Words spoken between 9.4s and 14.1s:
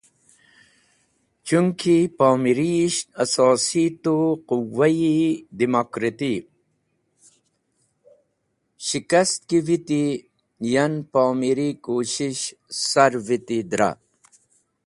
ki viti, yan Pomiri kushish sar viti dra.